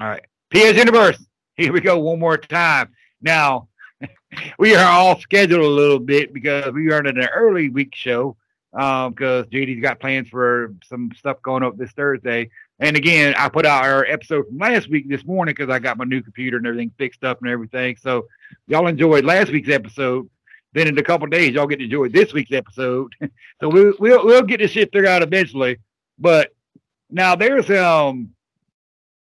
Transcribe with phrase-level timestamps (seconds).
[0.00, 0.24] All right.
[0.50, 1.22] PS Universe.
[1.54, 2.90] Here we go one more time.
[3.20, 3.68] Now,
[4.58, 8.36] we are all scheduled a little bit because we are in an early week show
[8.72, 12.48] because um, JD's got plans for some stuff going up this Thursday.
[12.78, 15.98] And again, I put out our episode from last week this morning because I got
[15.98, 17.96] my new computer and everything fixed up and everything.
[17.96, 18.26] So
[18.66, 20.28] y'all enjoyed last week's episode.
[20.72, 23.14] Then in a couple days, y'all get to enjoy this week's episode.
[23.60, 25.76] so we'll, we'll we'll get this shit figured out eventually.
[26.18, 26.54] But
[27.10, 28.30] now there's um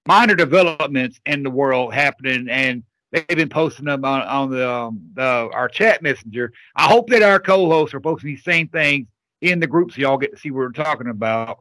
[0.05, 5.01] minor developments in the world happening, and they've been posting them on, on the, um,
[5.13, 6.51] the our chat messenger.
[6.75, 9.07] I hope that our co-hosts are posting these same things
[9.41, 11.59] in the group so y'all get to see what we're talking about.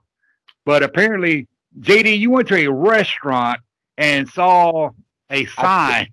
[0.65, 1.49] But apparently,
[1.81, 3.61] JD, you went to a restaurant
[3.99, 4.91] and saw
[5.31, 6.09] a sign.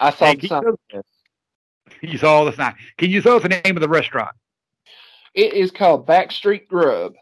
[0.00, 0.62] I, I saw the sign.
[0.92, 1.02] You,
[2.02, 2.74] you saw the sign.
[2.98, 4.34] Can you tell us the name of the restaurant?
[5.34, 7.14] It is called Backstreet Grub.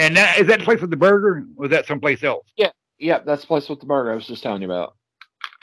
[0.00, 1.38] And that, is that the place with the burger?
[1.38, 2.46] Or was that someplace else?
[2.56, 4.96] Yeah, yeah, that's the place with the burger I was just telling you about.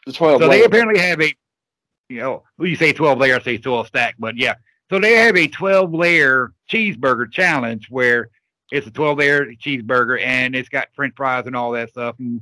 [0.05, 0.41] The twelve.
[0.41, 0.59] So layer.
[0.59, 1.33] they apparently have a,
[2.09, 4.55] you know, when you say twelve layer, I say twelve stack, but yeah.
[4.89, 8.29] So they have a twelve layer cheeseburger challenge where
[8.71, 12.15] it's a twelve layer cheeseburger and it's got French fries and all that stuff.
[12.19, 12.41] And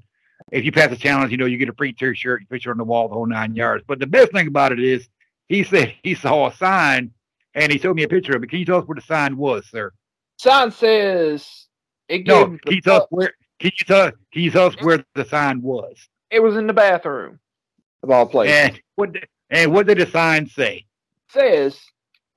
[0.52, 2.70] if you pass the challenge, you know you get a free T-shirt, you put it
[2.70, 3.84] on the wall the whole nine yards.
[3.88, 5.08] But the best thing about it is,
[5.48, 7.12] he said he saw a sign
[7.54, 8.50] and he showed me a picture of it.
[8.50, 9.92] Can you tell us where the sign was, sir?
[10.38, 11.65] Sign says
[12.08, 13.34] it no, can you tell us where?
[13.59, 14.11] Can you tell?
[14.31, 16.09] Can you tell us where the sign was?
[16.30, 17.39] It was in the bathroom,
[18.03, 18.56] of all places.
[18.56, 19.14] And what?
[19.14, 20.86] Did, and what did the sign say?
[21.36, 21.80] says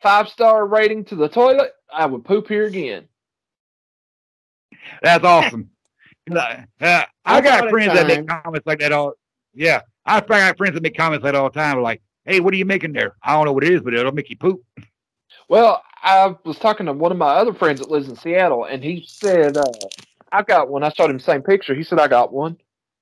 [0.02, 1.72] five star rating to the toilet.
[1.92, 3.08] I would poop here again.
[5.02, 5.70] That's awesome.
[6.30, 6.62] uh,
[7.25, 9.14] I got friends that make comments like that all.
[9.55, 11.80] Yeah, I got friends that make comments like that all the time.
[11.80, 13.16] Like, hey, what are you making there?
[13.22, 14.62] I don't know what it is, but it'll make you poop.
[15.48, 18.82] Well, I was talking to one of my other friends that lives in Seattle, and
[18.82, 19.64] he said, uh,
[20.30, 20.82] I got one.
[20.82, 21.74] I showed him the same picture.
[21.74, 22.56] He said, I got one.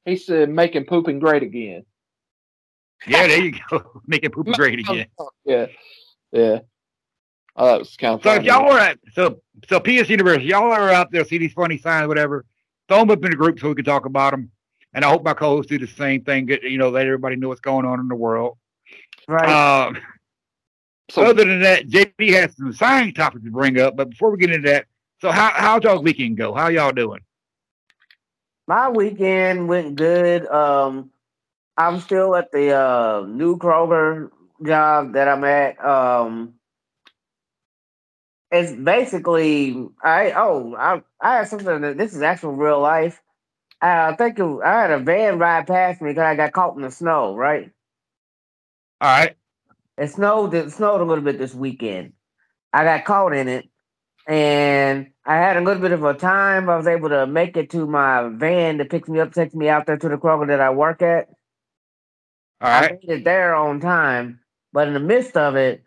[0.04, 1.84] He said, making pooping great again.
[3.06, 4.02] Yeah, there you go.
[4.06, 5.06] making pooping great again.
[5.44, 5.66] Yeah.
[6.32, 6.60] Yeah.
[7.54, 10.72] Oh, that was kind of so if y'all are at so so PS Universe, y'all
[10.72, 12.44] are out there, see these funny signs, whatever.
[12.88, 14.50] Throw them up in the group so we can talk about them.
[14.92, 16.46] And I hope my co-hosts do the same thing.
[16.46, 18.58] Get you know, let everybody know what's going on in the world.
[19.28, 19.48] Right.
[19.48, 19.98] Um,
[21.10, 23.96] so other than that, JD has some science topics to bring up.
[23.96, 24.86] But before we get into that,
[25.20, 26.54] so how how'd y'all's weekend go?
[26.54, 27.20] How y'all doing?
[28.66, 30.46] My weekend went good.
[30.48, 31.10] Um,
[31.76, 34.30] I'm still at the uh, new Kroger
[34.64, 35.82] job that I'm at.
[35.84, 36.54] Um,
[38.50, 43.22] it's basically I oh I I had something that this is actual real life.
[43.80, 46.82] I think it, I had a van ride past me because I got caught in
[46.82, 47.36] the snow.
[47.36, 47.70] Right.
[49.00, 49.36] All right.
[49.98, 50.54] It snowed.
[50.54, 52.12] It snowed a little bit this weekend.
[52.72, 53.68] I got caught in it,
[54.26, 56.68] and I had a little bit of a time.
[56.68, 59.68] I was able to make it to my van to pick me up, take me
[59.68, 61.28] out there to the Kroger that I work at.
[62.60, 62.92] All right.
[62.92, 64.40] I made it there on time,
[64.72, 65.84] but in the midst of it,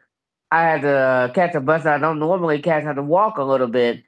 [0.52, 2.84] I had to catch a bus that I don't normally catch.
[2.84, 4.04] I had to walk a little bit.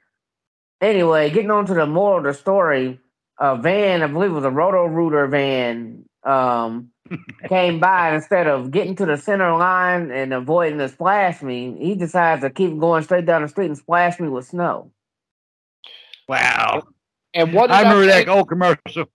[0.80, 2.98] Anyway, getting on to the moral of the story,
[3.38, 6.91] a van, I believe it was a Roto Rooter van, um,
[7.48, 11.94] came by instead of getting to the center line and avoiding to splash me, he
[11.94, 14.90] decides to keep going straight down the street and splash me with snow.
[16.28, 16.84] Wow.
[17.34, 19.06] And what I remember I that old commercial.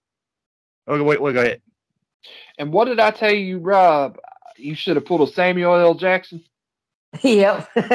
[0.88, 1.62] Okay, wait, wait, go ahead.
[2.58, 4.18] And what did I tell you, Rob?
[4.58, 5.94] You should have pulled a Samuel L.
[5.94, 6.44] Jackson.
[7.22, 7.70] yep.
[7.74, 7.86] but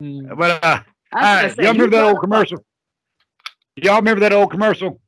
[0.00, 0.80] uh,
[1.12, 2.64] y'all remember that old commercial?
[3.76, 5.00] Y'all remember that old commercial?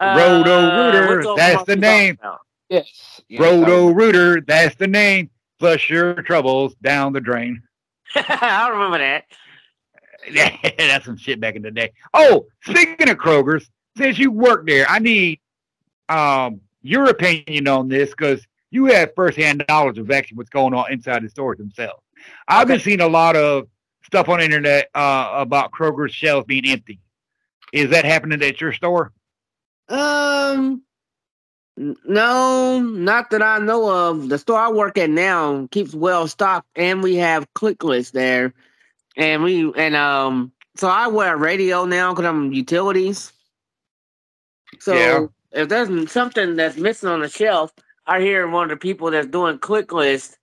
[0.00, 2.18] Roto uh, Rooter, that's the name.
[2.68, 3.20] Yes.
[3.28, 5.30] yes Roto Rooter, that's the name.
[5.58, 7.62] Flush your troubles down the drain.
[8.14, 9.24] I remember that.
[10.30, 11.92] Yeah, that's some shit back in the day.
[12.12, 15.40] Oh, speaking of Kroger's, since you work there, I need
[16.08, 20.92] um your opinion on this because you have firsthand knowledge of actually what's going on
[20.92, 22.02] inside the stores themselves.
[22.48, 22.74] I've okay.
[22.74, 23.68] been seeing a lot of
[24.04, 27.00] stuff on the internet uh, about Kroger's shelves being empty.
[27.72, 29.12] Is that happening at your store?
[29.88, 30.82] Um,
[31.76, 34.28] no, not that I know of.
[34.28, 38.54] The store I work at now keeps well stocked, and we have ClickList there,
[39.16, 40.52] and we and um.
[40.76, 43.32] So I wear a radio now because I'm utilities.
[44.78, 45.26] So yeah.
[45.52, 47.72] if there's something that's missing on the shelf,
[48.06, 50.36] I hear one of the people that's doing ClickList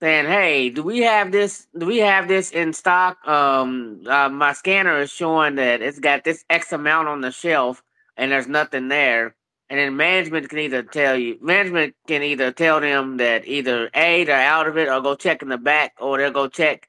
[0.00, 1.66] saying, "Hey, do we have this?
[1.78, 3.16] Do we have this in stock?
[3.26, 7.82] Um, uh, my scanner is showing that it's got this X amount on the shelf."
[8.16, 9.34] And there's nothing there,
[9.68, 14.24] and then management can either tell you management can either tell them that either A
[14.24, 16.88] they're out of it or go check in the back or they'll go check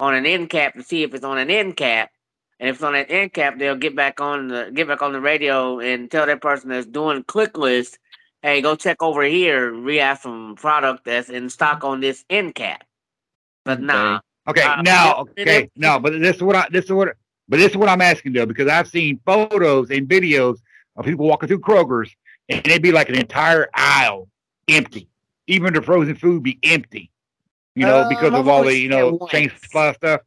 [0.00, 2.10] on an end cap to see if it's on an end cap.
[2.60, 5.12] and if it's on an end cap, they'll get back on the get back on
[5.12, 7.98] the radio and tell that person that's doing click list,
[8.42, 9.78] hey, go check over here.
[9.80, 12.84] We have some product that's in stock on this end cap.
[13.64, 14.20] But nah.
[14.48, 17.16] Okay, Uh, now, okay, no, but this is what I this is what
[17.48, 20.58] but this is what I'm asking though because I've seen photos and videos
[20.96, 22.14] of people walking through Kroger's
[22.48, 24.28] and it'd be like an entire aisle
[24.68, 25.08] empty,
[25.46, 27.10] even the frozen food be empty,
[27.74, 30.20] you know, Uh, because of all the you know chain supply stuff.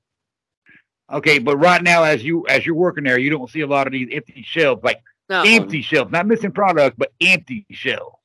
[1.11, 3.85] Okay, but right now as you as you're working there, you don't see a lot
[3.87, 8.15] of these empty shelves, like No, empty shelves, not missing products, but empty shelves.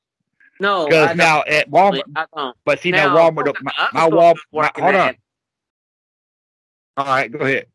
[0.59, 2.57] no, I Because now at Walmart, I don't.
[2.65, 5.17] but see now, Now, Walmart, the my, other my Walmart, my, hold on, at-
[6.97, 7.67] all right, go ahead.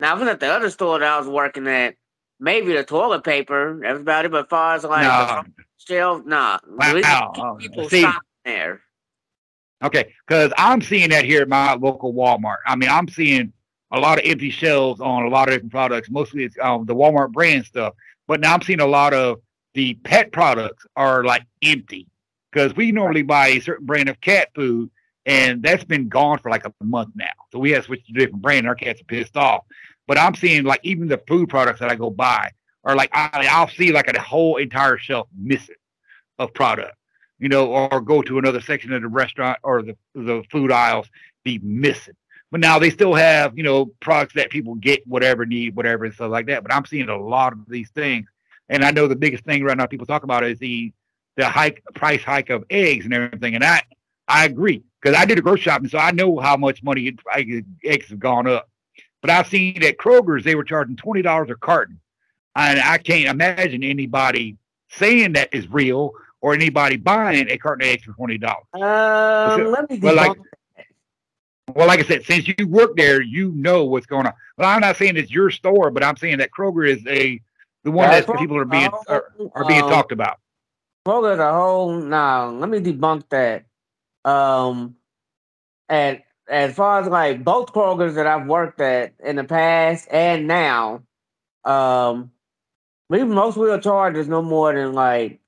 [0.00, 1.94] Now, I was at the other store that I was working at.
[2.38, 3.80] Maybe the toilet paper.
[3.82, 4.30] That was about it.
[4.30, 5.42] But as far as like No.
[5.56, 6.58] the shelf, nah.
[6.68, 7.32] Wow.
[7.36, 8.02] Oh, people see.
[8.02, 8.82] shopping there.
[9.82, 12.58] Okay, because I'm seeing that here at my local Walmart.
[12.66, 13.52] I mean, I'm seeing
[13.90, 16.10] a lot of empty shelves on a lot of different products.
[16.10, 17.94] Mostly it's um, the Walmart brand stuff,
[18.26, 19.40] but now I'm seeing a lot of
[19.74, 22.06] the pet products are like empty
[22.50, 24.90] because we normally buy a certain brand of cat food,
[25.26, 27.26] and that's been gone for like a month now.
[27.52, 28.66] So we have to switch to a different brand.
[28.66, 29.64] Our cats are pissed off.
[30.06, 32.52] But I'm seeing like even the food products that I go buy
[32.84, 35.74] are like I, I'll see like a whole entire shelf missing
[36.38, 36.96] of product
[37.38, 41.08] you know, or go to another section of the restaurant or the the food aisles
[41.44, 42.14] be missing.
[42.50, 46.14] But now they still have, you know, products that people get whatever need, whatever and
[46.14, 46.62] stuff like that.
[46.62, 48.28] But I'm seeing a lot of these things.
[48.68, 50.92] And I know the biggest thing right now people talk about is the
[51.36, 53.54] the hike price hike of eggs and everything.
[53.54, 53.82] And I
[54.28, 54.82] I agree.
[55.00, 57.14] Because I did a grocery shopping, so I know how much money
[57.84, 58.68] eggs have gone up.
[59.22, 62.00] But I've seen at Kroger's they were charging twenty dollars a carton.
[62.54, 64.56] And I can't imagine anybody
[64.88, 68.66] saying that is real or anybody buying a carton of eggs for twenty dollars.
[68.74, 70.38] Um, let me Well, like-
[71.74, 74.32] Well, like I said, since you work there, you know what's going on.
[74.56, 77.40] Well, I'm not saying it's your store, but I'm saying that Kroger is a
[77.82, 80.38] the one That's that people are being are, are being Um, talked about.
[81.06, 82.46] Kroger's a whole nah.
[82.48, 83.64] Let me debunk that.
[84.24, 84.96] Um,
[85.88, 90.46] and as far as like both Kroger's that I've worked at in the past and
[90.46, 91.02] now,
[91.64, 92.30] um,
[93.08, 95.40] we most wheel charge is no more than like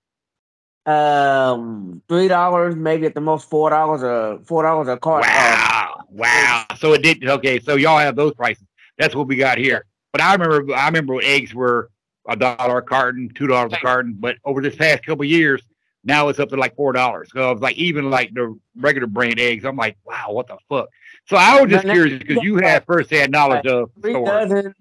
[0.86, 5.30] um three dollars, maybe at the most four dollars a four dollars a carton.
[5.30, 6.64] Wow, wow.
[6.78, 7.60] So it did okay.
[7.60, 8.64] So y'all have those prices.
[8.96, 9.84] That's what we got here.
[10.12, 11.90] But I remember, I remember eggs were
[12.28, 14.14] a dollar a carton, two dollars a carton.
[14.18, 15.62] But over this past couple of years,
[16.08, 17.28] now it's up to like four dollars.
[17.32, 19.64] So it's like even like the regular brand eggs.
[19.64, 20.88] I'm like, wow, what the fuck?
[21.28, 24.28] So I was just Now- now- curious because you have firsthand knowledge of three stores.
[24.28, 24.74] dozen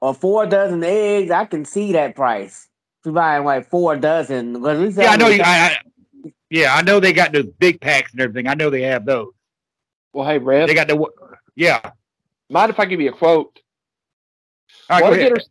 [0.00, 2.68] or four dozen eggs, I can see that price.
[3.00, 5.28] If you're buying like four dozen, because we sell Yeah, I know.
[5.28, 5.76] You, I, I,
[6.50, 8.46] yeah, I know they got those big packs and everything.
[8.48, 9.32] I know they have those.
[10.12, 11.06] Well, hey, Rev, They got the
[11.54, 11.92] yeah.
[12.50, 13.58] mind if I give you a quote?
[14.90, 15.44] All right, want go to get her,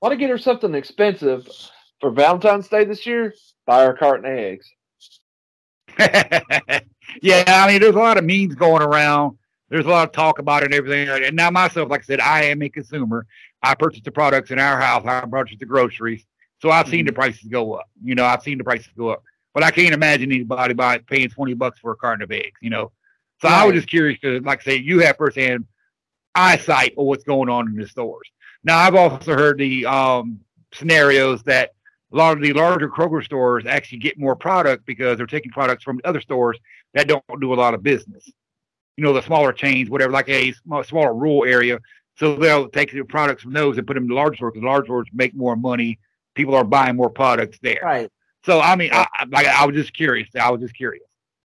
[0.00, 1.46] want to get her something expensive
[2.00, 3.32] for Valentine's Day this year?
[3.66, 4.68] Buy her a carton of eggs.
[7.22, 9.36] yeah, I mean, there's a lot of memes going around.
[9.68, 11.08] There's a lot of talk about it and everything.
[11.08, 13.26] And now myself, like I said, I am a consumer.
[13.62, 15.04] I purchase the products in our house.
[15.04, 16.24] I purchase the groceries.
[16.60, 17.88] So I've seen the prices go up.
[18.02, 19.22] You know, I've seen the prices go up.
[19.54, 22.70] But I can't imagine anybody buy, paying 20 bucks for a carton of eggs, you
[22.70, 22.92] know.
[23.40, 25.64] So I was just curious because, like I say, you have firsthand
[26.34, 28.28] eyesight of what's going on in the stores.
[28.64, 30.40] Now, I've also heard the um,
[30.72, 31.74] scenarios that
[32.12, 35.84] a lot of the larger Kroger stores actually get more product because they're taking products
[35.84, 36.58] from other stores
[36.94, 38.30] that don't do a lot of business.
[38.96, 41.78] You know, the smaller chains, whatever, like a small, smaller rural area.
[42.16, 44.64] So they'll take the products from those and put them in the large stores because
[44.64, 45.98] large stores make more money.
[46.34, 47.80] People are buying more products there.
[47.82, 48.10] right.
[48.44, 50.28] So I mean, I, I- like I was just curious.
[50.40, 51.04] I was just curious.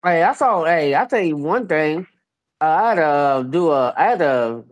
[0.04, 0.64] Hey, I saw.
[0.66, 2.08] Hey, I tell you one thing.
[2.62, 2.96] Uh, I had
[3.44, 3.94] to do a.
[3.96, 4.64] I had to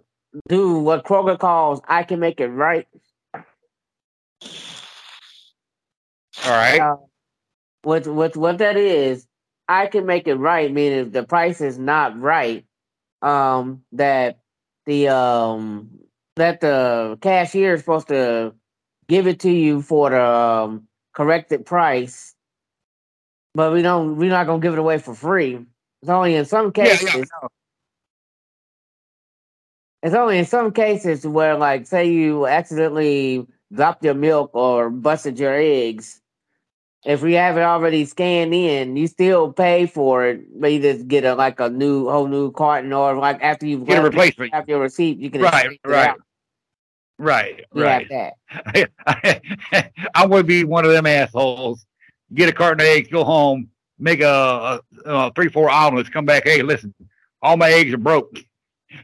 [0.49, 2.87] do what Kroger calls "I can make it right."
[6.45, 6.81] All right.
[6.81, 6.97] Uh,
[7.83, 9.27] what what what that is?
[9.67, 10.71] I can make it right.
[10.71, 12.65] Meaning, if the price is not right,
[13.21, 14.39] um, that
[14.85, 15.91] the um
[16.37, 18.55] that the cashier is supposed to
[19.07, 22.35] give it to you for the um, corrected price,
[23.55, 24.17] but we don't.
[24.17, 25.65] We're not gonna give it away for free.
[26.01, 27.13] It's only in some Yeah, cases.
[27.13, 27.47] yeah.
[30.03, 35.39] It's only in some cases where, like, say you accidentally dropped your milk or busted
[35.39, 36.21] your eggs.
[37.05, 41.07] If we have it already scanned in, you still pay for it, but you just
[41.07, 44.53] get a like a new whole new carton, or like after you've Get a replacement.
[44.53, 46.15] have your receipt, you can Right, right.
[47.17, 47.63] Right.
[47.73, 48.11] You Right.
[48.11, 48.33] have
[49.05, 49.91] that.
[50.15, 51.85] I would be one of them assholes.
[52.33, 53.69] Get a carton of eggs, go home,
[53.99, 56.43] make a, a, a three, four omelets, come back.
[56.45, 56.93] Hey, listen,
[57.41, 58.39] all my eggs are broke,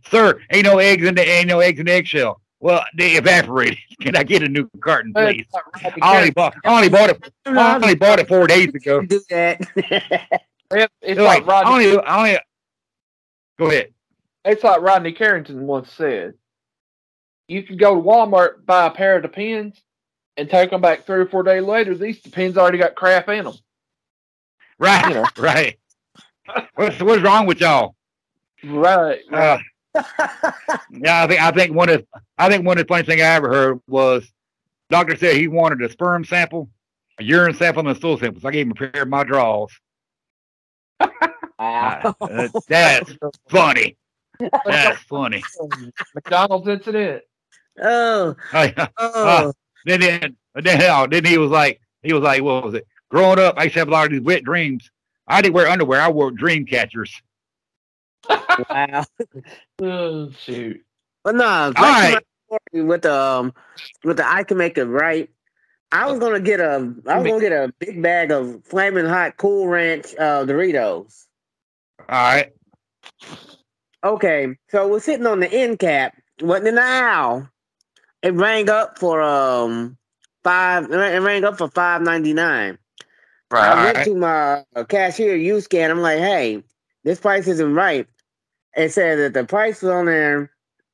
[0.09, 0.39] sir.
[0.51, 2.40] Ain't no eggs in the ain't no eggs in the eggshell.
[2.61, 3.79] Well, they evaporated.
[4.01, 5.45] Can I get a new carton, please?
[5.83, 6.55] it's I only bought.
[6.63, 7.33] I only bought it.
[7.45, 9.01] I only bought it four days ago.
[9.05, 9.59] Do that.
[10.71, 11.87] Carrington- It's They're like like, I Rodney.
[11.91, 12.03] only.
[12.05, 12.39] I only.
[13.59, 13.93] Go ahead.
[14.45, 16.35] It's like Rodney Carrington once said.
[17.47, 19.81] You can go to Walmart buy a pair of the pins,
[20.37, 21.95] and take them back three or four days later.
[21.95, 23.55] These pins already got crap in them.
[24.79, 25.07] Right.
[25.09, 25.25] You know.
[25.37, 25.77] Right.
[26.75, 27.95] What's what's wrong with y'all?
[28.63, 29.19] Right.
[29.31, 29.57] Uh,
[29.95, 32.05] yeah, I think I think one of
[32.37, 34.31] I think one of the funny things I ever heard was
[34.89, 36.69] doctor said he wanted a sperm sample,
[37.19, 38.41] a urine sample, and a stool sample.
[38.41, 39.69] So I gave him a pair of my draws.
[41.59, 42.15] Wow.
[42.19, 43.13] Uh, that's
[43.47, 43.95] funny.
[44.65, 45.43] That's funny.
[46.15, 47.23] McDonald's incident.
[47.81, 49.53] oh, then oh.
[49.85, 52.87] then then, oh, then he was like he was like what was it?
[53.09, 54.89] Growing up, I used to have a lot of these wet dreams.
[55.27, 56.01] I didn't wear underwear.
[56.01, 57.13] I wore dream catchers.
[58.69, 59.05] Wow.
[59.81, 60.83] Oh, shoot.
[61.23, 62.13] But no, back to right.
[62.13, 63.53] my story with um
[64.03, 65.29] with the I can make it right.
[65.91, 69.37] I was gonna get a I was gonna get a big bag of flaming hot
[69.37, 71.25] cool ranch uh Doritos.
[71.99, 72.51] All right.
[74.03, 76.15] Okay, so we're sitting on the end cap.
[76.41, 77.49] Wasn't in the aisle.
[78.23, 79.97] It rang up for um
[80.43, 80.85] five.
[80.91, 82.77] It rang- up for five ninety nine.
[83.51, 83.67] Right.
[83.67, 85.91] I went to my uh, cashier U scan.
[85.91, 86.63] I'm like, hey,
[87.03, 88.07] this price isn't right.
[88.75, 90.51] It said that the price was on there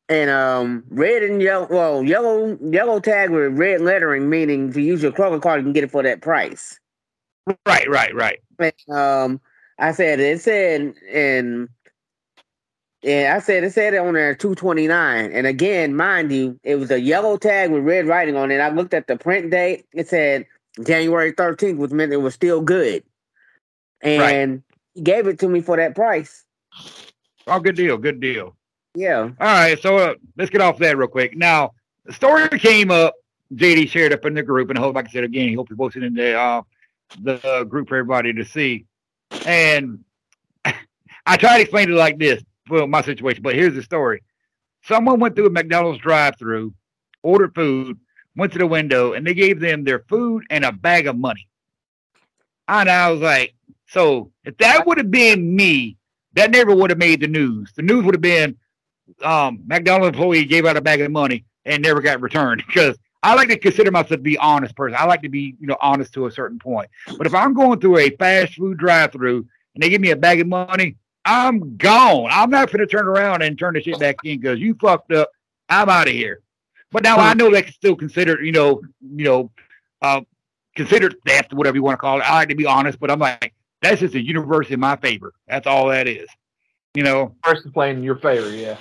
[0.09, 1.67] and um red and yellow.
[1.69, 5.65] Well, yellow yellow tag with red lettering, meaning if you use your Kroger card, you
[5.65, 6.79] can get it for that price.
[7.65, 7.89] Right.
[7.89, 8.15] Right.
[8.15, 8.39] Right.
[8.59, 9.41] And, um,
[9.79, 11.69] I said it said and
[13.03, 15.31] yeah, I said it said it on there two twenty nine.
[15.31, 18.59] And again, mind you, it was a yellow tag with red writing on it.
[18.59, 19.85] I looked at the print date.
[19.93, 20.47] It said
[20.83, 23.03] January thirteenth, which meant it was still good.
[24.01, 24.63] And
[24.97, 26.43] he gave it to me for that price.
[27.45, 27.97] Oh, good deal.
[27.97, 28.57] Good deal.
[28.95, 29.19] Yeah.
[29.19, 31.37] All right, so uh, let's get off that real quick.
[31.37, 31.73] Now,
[32.05, 33.13] the story came up.
[33.53, 35.69] JD shared up in the group, and I hope, like I said again, he hope
[35.69, 36.63] he posted in the uh,
[37.21, 38.85] the uh, group for everybody to see.
[39.45, 40.03] And
[40.65, 43.43] I tried to explain it like this, well, my situation.
[43.43, 44.23] But here's the story:
[44.81, 46.73] someone went through a McDonald's drive-through,
[47.21, 47.99] ordered food,
[48.35, 51.47] went to the window, and they gave them their food and a bag of money.
[52.67, 53.53] And I was like,
[53.87, 55.97] so if that would have been me,
[56.33, 57.71] that never would have made the news.
[57.75, 58.57] The news would have been
[59.23, 63.33] um, McDonald's employee gave out a bag of money and never got returned because I
[63.35, 64.97] like to consider myself to be honest person.
[64.99, 66.89] I like to be, you know, honest to a certain point.
[67.17, 70.39] But if I'm going through a fast food drive-through and they give me a bag
[70.39, 72.29] of money, I'm gone.
[72.31, 75.11] I'm not going to turn around and turn the shit back in because you fucked
[75.11, 75.29] up.
[75.67, 76.41] I'm out of here.
[76.91, 79.51] But now I know that's still considered, you know, you know,
[80.01, 80.21] uh,
[80.75, 82.23] considered theft, whatever you want to call it.
[82.23, 85.33] I like to be honest, but I'm like, that's just a universe in my favor.
[85.47, 86.27] That's all that is.
[86.93, 88.77] You know, Person playing in your favor, yeah.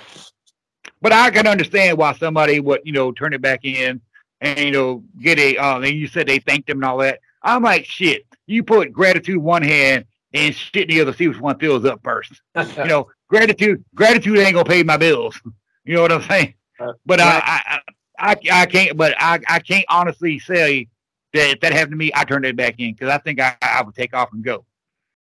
[1.01, 4.01] but I can understand why somebody would, you know, turn it back in
[4.41, 5.57] and you know get a.
[5.57, 7.19] Uh, and you said they thanked them and all that.
[7.43, 8.25] I'm like, shit.
[8.47, 11.13] You put gratitude one hand and shit in the other.
[11.13, 12.41] See which one fills up first.
[12.77, 13.83] You know, gratitude.
[13.93, 15.39] Gratitude ain't gonna pay my bills.
[15.85, 16.53] You know what I'm saying?
[16.79, 16.95] Right.
[17.05, 17.79] But I, I,
[18.19, 18.97] I, I can't.
[18.97, 20.87] But I, I can't honestly say
[21.33, 23.55] that if that happened to me, I turned it back in because I think I,
[23.61, 24.65] I would take off and go.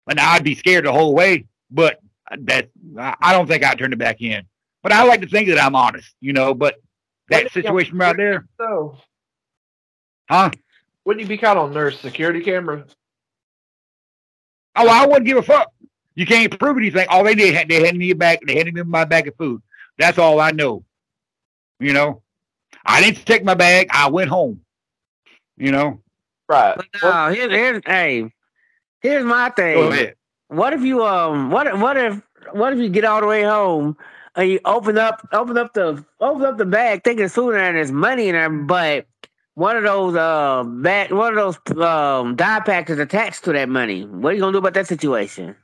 [0.09, 1.47] And I'd be scared the whole way.
[1.71, 2.01] But
[2.39, 2.69] that
[2.99, 4.45] I I don't think I'd turn it back in.
[4.83, 6.55] But I like to think that I'm honest, you know.
[6.55, 6.77] But
[7.29, 8.99] that Wouldn't it be situation right there, So,
[10.29, 10.51] huh?
[11.05, 12.85] wouldn't you be caught on their security camera?
[14.77, 15.73] Oh, I wouldn't give a fuck.
[16.15, 17.07] You can't prove anything.
[17.09, 18.41] All they did, they handed me a bag.
[18.47, 19.63] They handed me my bag of food.
[19.99, 20.85] That's all I know.
[21.79, 22.23] You know,
[22.85, 23.89] I didn't take my bag.
[23.91, 24.61] I went home.
[25.57, 26.01] You know,
[26.49, 26.77] Right.
[26.77, 28.31] But Well, no, here's, here's hey,
[29.03, 29.75] here's my thing.
[29.75, 30.15] go ahead.
[30.49, 32.21] What if you um what what if
[32.53, 33.97] what if you get all the way home
[34.37, 37.61] and you open up open up the open up the bag thinking it's food in
[37.61, 39.07] and there's money in there, but
[39.55, 43.69] one of those uh bag one of those um dye packs is attached to that
[43.69, 44.05] money.
[44.05, 45.57] What are you gonna do about that situation?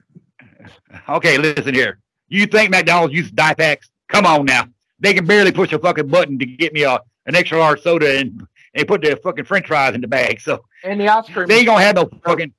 [1.09, 1.99] Okay, listen here.
[2.29, 3.91] You think McDonald's uses dye packs?
[4.09, 4.65] Come on now.
[5.01, 8.19] They can barely push a fucking button to get me a, an extra large soda
[8.19, 10.41] and and put the fucking French fries in the bag.
[10.41, 11.47] So and the ice cream.
[11.47, 12.53] they ain't gonna have no fucking.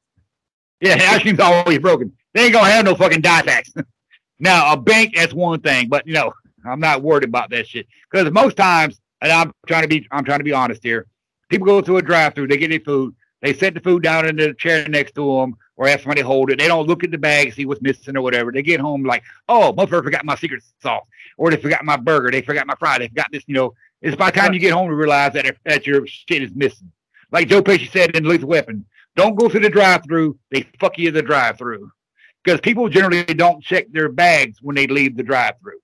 [0.81, 2.13] Yeah, ice cream's always broken.
[2.33, 3.73] They ain't gonna have no fucking dye packs.
[4.39, 6.33] now a bank, that's one thing, but you know,
[6.65, 10.23] I'm not worried about that shit because most times, and I'm trying to be, I'm
[10.23, 11.05] trying to be honest here.
[11.49, 14.35] People go through a drive-through, they get their food, they set the food down in
[14.35, 16.59] the chair next to them, or have somebody hold it.
[16.59, 18.51] They don't look at the bag, see what's missing or whatever.
[18.51, 21.05] They get home like, oh, motherfucker forgot my secret sauce,
[21.37, 23.43] or they forgot my burger, they forgot my fry, they forgot this.
[23.47, 26.43] You know, it's by the time you get home to realize that that your shit
[26.43, 26.91] is missing.
[27.31, 28.85] Like Joe Pesci said in Lethal Weapon,
[29.19, 30.37] don't go through the drive-through.
[30.51, 31.91] They fuck you in the drive-through
[32.43, 35.79] because people generally don't check their bags when they leave the drive-through.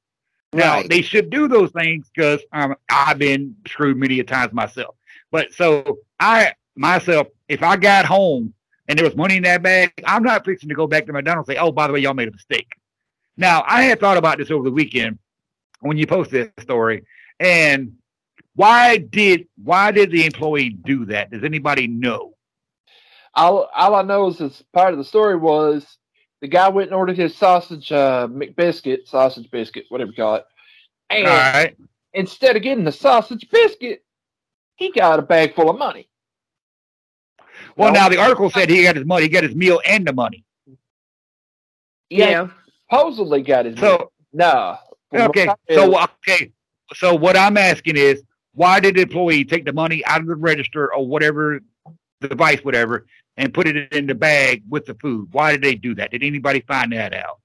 [0.53, 0.89] Now Right.
[0.89, 4.95] they should do those things because um, I've been screwed many a times myself.
[5.31, 8.53] But so I myself, if I got home
[8.87, 11.49] and there was money in that bag, I'm not fixing to go back to McDonald's
[11.49, 12.71] and say, "Oh, by the way, y'all made a mistake."
[13.35, 15.19] Now I had thought about this over the weekend
[15.81, 17.03] when you posted this story,
[17.39, 17.97] and
[18.53, 21.31] why did why did the employee do that?
[21.31, 22.34] Does anybody know?
[23.35, 25.97] All, all I know is this part of the story was
[26.41, 30.45] the guy went and ordered his sausage uh, McBiscuit, sausage biscuit, whatever you call it.
[31.09, 31.75] And All right.
[32.13, 34.03] instead of getting the sausage biscuit,
[34.75, 36.09] he got a bag full of money.
[37.75, 38.01] Well, No.
[38.01, 40.43] now the article said he got his money, he got his meal and the money.
[42.09, 42.47] Yeah, Yeah.
[42.89, 43.97] supposedly got his money.
[43.97, 44.77] So Nah.
[45.09, 46.51] From what okay, so okay,
[46.93, 48.23] so what I'm asking is,
[48.53, 51.61] why did the employee take the money out of the register or whatever
[52.21, 53.05] device, whatever,
[53.37, 55.29] and put it in the bag with the food?
[55.31, 56.11] Why did they do that?
[56.11, 57.39] Did anybody find that out?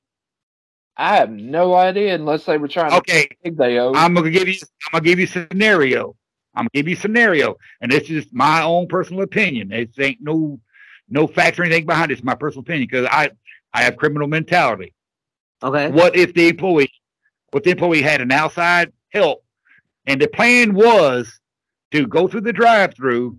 [0.96, 3.94] I have no idea unless they were trying Okay, to think they owe.
[3.94, 6.16] I'm gonna give you, I'm gonna give you scenario.
[6.54, 9.68] I'm gonna give you a scenario, and this is my own personal opinion.
[9.68, 10.60] This ain't no,
[11.08, 12.14] no facts or anything behind it.
[12.14, 13.30] It's my personal opinion because I,
[13.72, 14.94] I have criminal mentality.
[15.62, 15.90] Okay.
[15.90, 16.92] What if the employee,
[17.50, 19.44] what the employee had an outside help,
[20.06, 21.40] and the plan was
[21.92, 23.38] to go through the drive-through.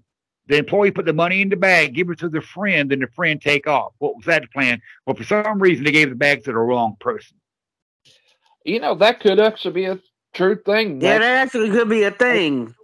[0.51, 3.07] The employee put the money in the bag, give it to the friend, and the
[3.07, 3.93] friend take off.
[3.99, 4.81] What was that plan?
[5.05, 7.37] Well, for some reason, they gave the bag to the wrong person.
[8.65, 9.97] you know, that could actually be a
[10.33, 10.99] true thing.
[11.01, 12.75] Yeah, That- that actually could be a thing.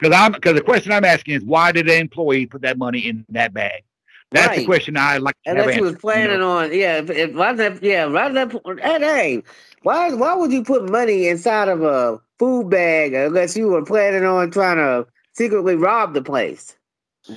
[0.00, 2.98] Because I'm because the question I'm asking is why did the employee put that money
[3.06, 3.84] in that bag?
[4.32, 6.58] That's the question I like to have Unless you was answered, planning know?
[6.58, 9.42] on, yeah, if, if rather than, yeah, rather than, hey, hey,
[9.84, 14.24] why, why would you put money inside of a food bag unless you were planning
[14.24, 16.76] on trying to secretly rob the place?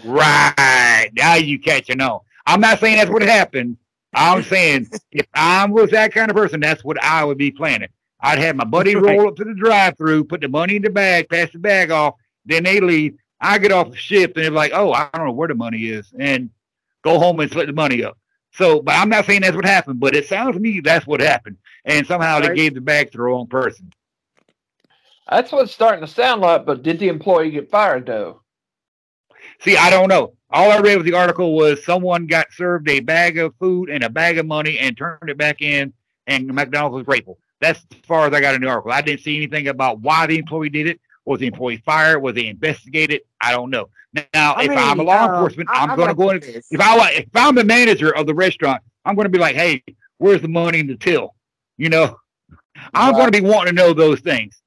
[0.03, 1.09] Right.
[1.13, 2.19] Now you catching on.
[2.45, 3.77] I'm not saying that's what happened.
[4.13, 7.89] I'm saying if I was that kind of person, that's what I would be planning.
[8.19, 9.17] I'd have my buddy Right.
[9.17, 11.91] roll up to the drive through, put the money in the bag, pass the bag
[11.91, 13.17] off, then they leave.
[13.39, 15.85] I get off the shift and they're like, oh, I don't know where the money
[15.85, 16.49] is, and
[17.03, 18.17] go home and split the money up.
[18.53, 21.21] So, but I'm not saying that's what happened, but it sounds to me that's what
[21.21, 21.57] happened.
[21.85, 23.91] And somehow they gave the bag to the wrong person.
[25.29, 26.65] That's what it's starting to sound like.
[26.65, 28.41] But did the employee get fired though?
[29.59, 30.33] See, I don't know.
[30.49, 34.03] All I read with the article was someone got served a bag of food and
[34.03, 35.91] a bag of money and turned it back in,
[36.27, 37.37] and McDonald's was grateful.
[37.59, 38.91] That's as far as I got in the article.
[38.91, 41.01] I didn't see anything about why the employee did it.
[41.25, 42.19] Was the employee fired?
[42.19, 43.21] Was they investigated?
[43.41, 43.89] I don't know.
[44.33, 46.29] Now, I if mean, I'm a law uh, enforcement, I- I'm I'd going to go
[46.29, 46.53] to in.
[46.53, 46.67] this.
[46.71, 49.83] If I if I'm the manager of the restaurant, I'm going to be like, hey,
[50.19, 51.35] where's the money in the till?
[51.77, 52.17] You know,
[52.93, 53.17] I'm Right.
[53.19, 54.61] going to be wanting to know those things.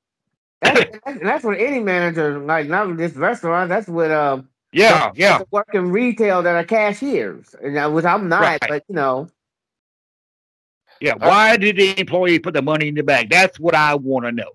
[0.62, 5.10] That's, that's, that's what any manager, like not with this restaurant, that's what um, Yeah,
[5.14, 5.38] yeah.
[5.38, 8.60] that's work in retail that are cashiers, and I, which I'm not, Right.
[8.60, 9.28] but you know,
[11.00, 13.30] Yeah, why did the employee put the money in the bag?
[13.30, 14.50] That's what I want to know.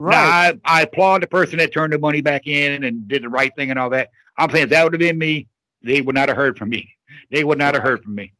[0.00, 0.12] right?
[0.12, 3.28] Now, I, I applaud the person that turned the money back in and did the
[3.28, 4.10] right thing and all that.
[4.36, 5.46] I'm saying if that would have been me,
[5.82, 6.96] they would not have heard from me.
[7.30, 8.32] They would not have heard from me.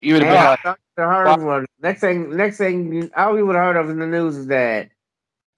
[0.00, 1.66] You would have Yeah, been like, I thought I heard one.
[1.82, 4.46] Next thing, next thing, you- all we would have heard of in the news is
[4.46, 4.90] that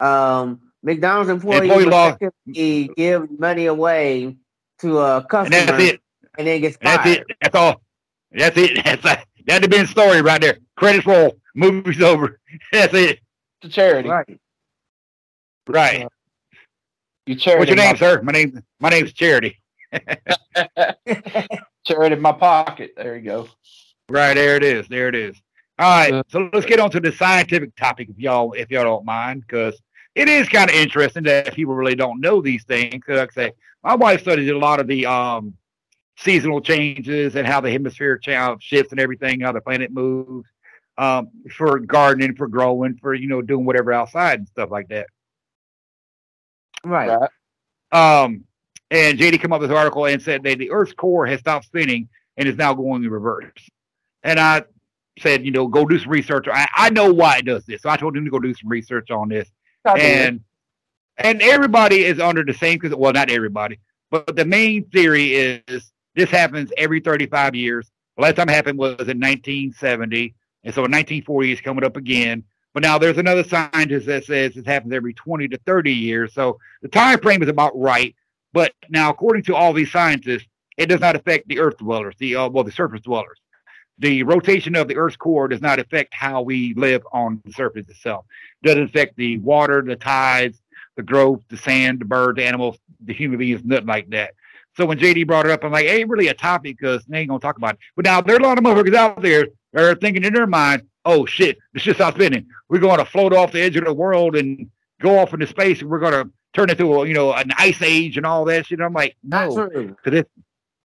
[0.01, 2.09] um, McDonald's employees Employee law.
[2.09, 4.37] effectively give money away
[4.81, 6.01] to a And customer, that's it.
[6.39, 7.27] and then gets And that's it.
[7.43, 7.81] That's all.
[8.33, 8.79] That's it.
[8.85, 10.59] That's a, that'd have been a story right there.
[10.77, 11.39] Credits roll.
[11.55, 12.39] Movie's over.
[12.73, 13.21] That's it.
[13.63, 14.09] to charity.
[14.09, 14.39] Right.
[15.67, 16.07] Right.
[17.27, 17.59] You charity.
[17.61, 18.23] What's your my- name, sir?
[18.23, 18.63] My name.
[18.81, 19.59] My name's Charity.
[21.85, 22.93] charity in my pocket.
[22.97, 23.49] There you go.
[24.09, 24.87] Right there it is.
[24.89, 25.37] There it is.
[25.79, 26.25] All right.
[26.29, 29.81] So let's get on to the scientific topic, if y'all if y'all don't mind, because
[30.19, 33.03] it is kind of interesting that people really don't know these things.
[33.05, 33.53] 'Cause like I say,
[33.85, 35.55] my wife studies a lot of the um,
[36.17, 38.21] seasonal changes and how the hemisphere
[38.61, 40.49] shifts and everything, how the planet moves
[40.99, 45.07] um, for gardening, for growing, for you know doing whatever outside and stuff like that.
[46.85, 47.09] Right.
[47.93, 48.25] Right.
[48.25, 48.45] Um,
[48.91, 51.67] and JD came up with this article and said that the Earth's core has stopped
[51.67, 53.53] spinning and is now going in reverse.
[54.23, 54.65] And I
[55.19, 56.47] said, you know, go do some research.
[56.51, 57.83] I, I know why it does this.
[57.83, 59.51] So I told him to go do some research on this.
[59.97, 60.41] And
[61.19, 63.79] and everybody is under the same because well, not everybody,
[64.11, 67.91] but the main theory is this happens every 35 years.
[68.17, 72.45] Last time it happened was in 1970, and so in 1940 it's coming up again.
[72.75, 76.33] But now there's another scientist that says it happens every 20 to 30 years.
[76.35, 78.15] So the time frame is about right.
[78.53, 80.47] But now, according to all these scientists,
[80.77, 83.41] it does not affect the Earth dwellers, the uh, well, the surface dwellers.
[83.99, 87.89] The rotation of the Earth's core does not affect how we live on the surface
[87.89, 88.27] itself.
[88.63, 90.61] doesn't affect the water, the tides,
[90.97, 94.35] the growth, the sand, the birds, the animals, the human beings, nothing like that.
[94.77, 97.19] So when JD brought it up, I'm like, it ain't really a topic because they
[97.19, 97.81] ain't gonna talk about it.
[97.97, 100.47] But now there are a lot of motherfuckers out there that are thinking in their
[100.47, 102.47] mind, oh shit, the shit stops spinning.
[102.69, 105.81] We're going to float off the edge of the world and go off into space,
[105.81, 108.67] and we're going to turn into a, you know an ice age and all that
[108.67, 108.81] shit.
[108.81, 109.69] I'm like, no,
[110.05, 110.25] because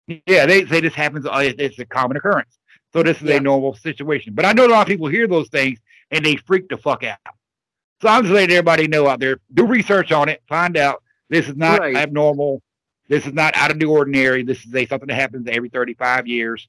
[0.08, 1.26] yeah, they say this happens.
[1.26, 2.58] Uh, it's a common occurrence.
[2.94, 3.36] So this is yeah.
[3.36, 4.34] a normal situation.
[4.34, 5.80] But I know a lot of people hear those things
[6.12, 7.18] and they freak the fuck out.
[8.02, 11.48] So I'm just letting everybody know out there, do research on it, find out this
[11.48, 11.96] is not right.
[11.96, 12.62] abnormal.
[13.08, 14.44] This is not out of the ordinary.
[14.44, 16.68] This is a something that happens every 35 years.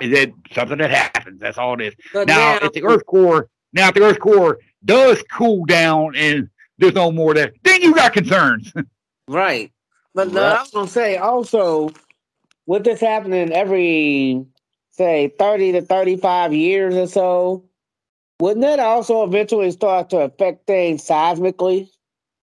[0.00, 1.40] Is it something that happens?
[1.40, 1.94] That's all it is.
[2.12, 6.48] But now, if the Earth core, now if the Earth core does cool down and
[6.78, 8.72] there's no more there, then you got concerns.
[9.28, 9.72] right.
[10.14, 10.56] But right.
[10.56, 11.90] I was gonna say also,
[12.66, 14.44] with this happening every
[14.90, 17.64] say 30 to 35 years or so,
[18.40, 21.88] wouldn't that also eventually start to affect things seismically?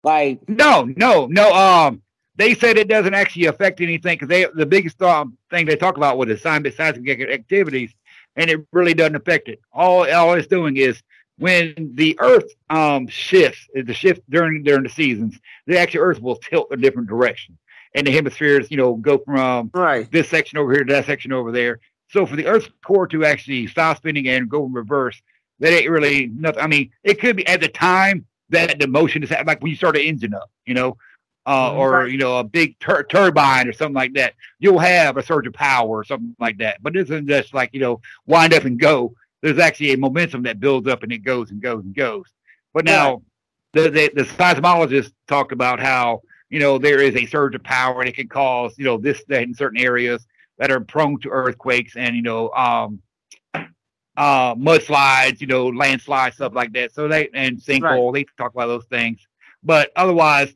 [0.05, 1.53] Like no, no, no.
[1.53, 2.03] Um,
[2.37, 5.97] they said it doesn't actually affect anything because they the biggest um, thing they talk
[5.97, 7.95] about with the seismic activities,
[8.37, 9.61] and it really doesn't affect it.
[9.73, 11.03] All all it's doing is
[11.39, 16.37] when the Earth um shifts, the shift during during the seasons, the actual Earth will
[16.37, 17.59] tilt a different direction,
[17.95, 20.11] and the hemispheres, you know, go from right.
[20.13, 21.81] this section over here to that section over there.
[22.09, 25.21] So for the Earth's core to actually stop spinning and go in reverse,
[25.59, 26.61] that ain't really nothing.
[26.61, 29.77] I mean, it could be at the time that the motion is like when you
[29.77, 30.97] start an engine up, you know,
[31.47, 31.79] uh, mm-hmm.
[31.79, 34.35] or you know a big tur- turbine or something like that.
[34.59, 36.83] You'll have a surge of power or something like that.
[36.83, 39.14] But this isn't just like you know wind up and go.
[39.42, 42.27] There's actually a momentum that builds up and it goes and goes and goes.
[42.75, 43.23] But now
[43.73, 48.01] the, the the seismologists talked about how you know there is a surge of power
[48.01, 50.27] and it can cause you know this that in certain areas
[50.59, 53.01] that are prone to earthquakes and you know um
[54.16, 56.95] uh mudslides, you know, landslides, stuff like that.
[56.95, 58.27] So they and sinkhole, right.
[58.27, 59.27] they talk about those things.
[59.62, 60.55] But otherwise,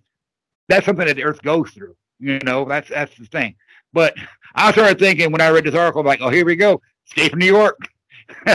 [0.68, 1.94] that's something that the earth goes through.
[2.18, 3.56] You know, that's that's the thing.
[3.92, 4.14] But
[4.54, 6.80] I started thinking when I read this article, I'm like, oh, here we go.
[7.06, 7.78] Escape from New York.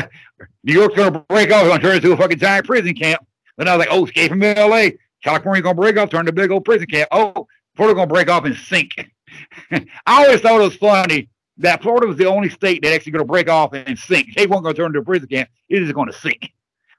[0.64, 3.26] New York's gonna break off, gonna turn into a fucking giant prison camp.
[3.58, 4.90] Then I was like, oh, escape from LA.
[5.24, 7.10] California gonna break off, turn into a big old prison camp.
[7.12, 8.92] Oh, Florida gonna break off and sink.
[9.72, 13.24] I always thought it was funny that Florida was the only state that actually going
[13.24, 14.36] to break off and sink.
[14.36, 15.50] They weren't going to turn into a prison camp.
[15.70, 16.54] It is going to sink.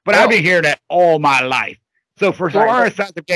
[0.04, 1.78] But I've been hearing that all my life.
[2.18, 3.28] So for as far as seismic,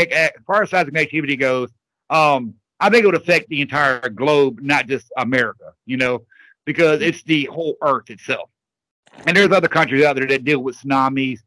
[0.47, 1.71] far as seismic activity goes,
[2.09, 6.25] um, I think it would affect the entire globe, not just America, you know,
[6.65, 8.49] because it's the whole earth itself.
[9.27, 11.41] And there's other countries out there that deal with tsunamis,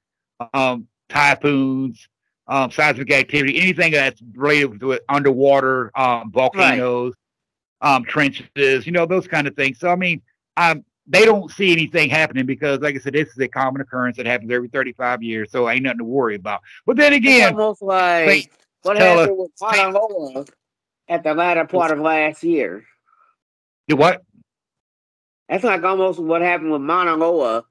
[0.54, 2.08] um, typhoons,
[2.48, 7.16] um, seismic activity, anything that's related to it, underwater, um, volcanoes,
[7.84, 9.80] um, trenches, you know, those kind of things.
[9.80, 10.22] So, I mean,
[10.58, 14.17] um, they don't see anything happening because, like I said, this is a common occurrence
[14.17, 15.52] that happens every 35 years.
[15.52, 16.62] So, ain't nothing to worry about.
[16.86, 20.46] But then again, almost like what happened us, with Mauna Loa
[21.10, 22.86] at the latter part of last year.
[23.89, 24.24] The what?
[25.50, 27.65] That's like almost what happened with Mauna Loa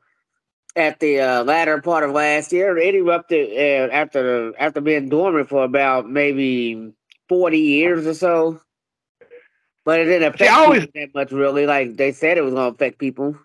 [0.76, 2.76] at the uh, latter part of last year.
[2.76, 6.92] It erupted uh, after after being dormant for about maybe
[7.28, 8.60] 40 years or so.
[9.84, 11.66] But it didn't affect See, always, that much, really.
[11.66, 13.36] Like they said, it was going to affect people.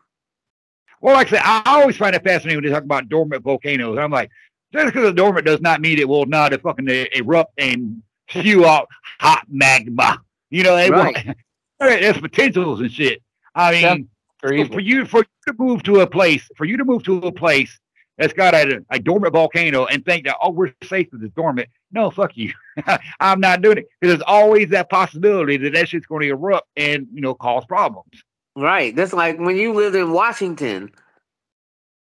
[1.02, 3.97] Well, like I said, I always find it fascinating when they talk about dormant volcanoes.
[3.97, 4.32] I'm like,
[4.73, 8.88] just because it's dormant does not mean it will not fucking erupt and spew out
[9.19, 10.21] hot magma.
[10.50, 11.36] You know, it right.
[11.80, 13.21] there's potentials and shit.
[13.56, 17.04] I mean, for you for you to move to a place, for you to move
[17.04, 17.80] to a place
[18.17, 21.69] that's got a, a dormant volcano and think that oh we're safe with this dormant.
[21.91, 22.54] No, fuck you.
[23.19, 26.67] I'm not doing it because there's always that possibility that that shit's going to erupt
[26.76, 28.23] and you know cause problems.
[28.56, 28.95] Right.
[28.95, 30.91] That's like when you lived in Washington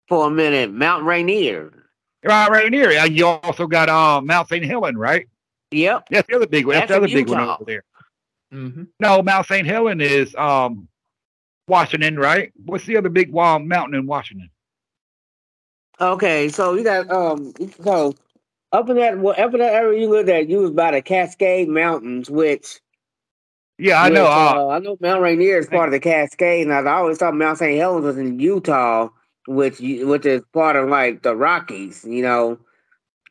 [0.09, 1.73] for a minute, Mount Rainier.
[2.25, 2.91] Right, Rainier.
[3.07, 4.65] You also got um Mount St.
[4.65, 5.27] Helen, right?
[5.73, 6.07] Yep.
[6.11, 6.75] That's the other big one.
[6.75, 7.85] That's, That's the other big one over there.
[8.53, 8.85] Mm-hmm.
[9.01, 9.67] No, Mount St.
[9.67, 10.89] Helen is um
[11.69, 12.53] Washington, right?
[12.65, 14.51] What's the other big um, mountain in Washington?
[16.01, 18.15] Okay, so you got um so
[18.75, 22.29] up in that whatever that area you lived at, you was by the Cascade Mountains,
[22.29, 22.81] which
[23.79, 24.27] yeah, I which, know.
[24.27, 27.35] Uh, uh, I know Mount Rainier is part of the Cascade, and I always thought
[27.35, 27.79] Mount St.
[27.79, 29.09] Helens was in Utah,
[29.47, 32.59] which which is part of like the Rockies, you know.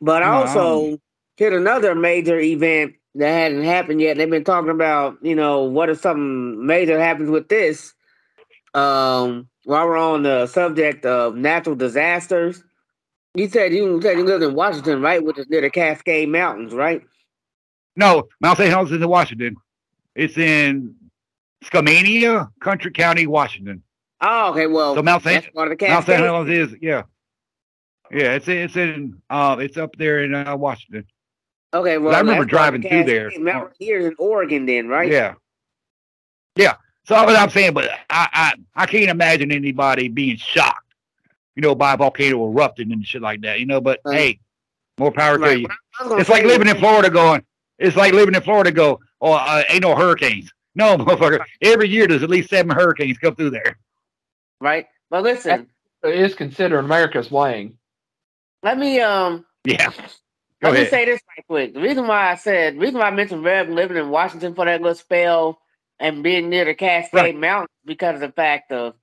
[0.02, 0.98] But I also
[1.36, 4.18] hit another major event that hadn't happened yet.
[4.18, 7.94] They've been talking about, you know, what if something major happens with this?
[8.74, 12.64] Um, while we're on the subject of natural disasters,
[13.36, 15.24] you said you said you lived in Washington, right?
[15.24, 17.02] Which is near the Cascade Mountains, right?
[17.96, 18.70] No, Mount St.
[18.70, 19.56] Helens is in Washington.
[20.16, 20.96] It's in
[21.64, 23.84] Skamania, Country County, Washington.
[24.22, 24.68] Oh, okay.
[24.68, 25.54] Well, so Mount St.
[25.56, 26.08] Mount St.
[26.08, 27.04] Helens is yeah,
[28.12, 28.34] yeah.
[28.34, 31.06] It's in, it's in uh it's up there in uh, Washington.
[31.74, 33.32] Okay, well, I remember driving through there.
[33.40, 35.12] Mount Rainier in Oregon, then, right?
[35.12, 35.34] Yeah,
[36.56, 36.76] yeah.
[37.06, 40.83] So what I'm saying, but I, I I can't imagine anybody being shocked
[41.56, 43.82] you know, by a volcano erupting and shit like that, you know.
[43.82, 44.18] But Right.
[44.18, 44.40] hey,
[44.98, 45.64] more power to you.
[45.68, 47.44] What I was gonna It's like living in Florida going,
[47.80, 50.52] it's like living in Florida go, oh, uh, ain't no hurricanes.
[50.76, 51.40] No, motherfucker.
[51.62, 53.78] Every year there's at least seven hurricanes come through there.
[54.60, 54.88] right.
[55.10, 55.68] But listen,
[56.04, 57.78] It is considered America's lane.
[58.64, 59.92] let me um Yeah.
[60.62, 61.74] Go Let me say this right quick.
[61.74, 64.64] The reason why I said, the reason why I mentioned Rev living in Washington for
[64.66, 65.60] that little spell
[66.00, 67.38] and being near the Cascade Right.
[67.38, 68.96] Mountains because of the fact of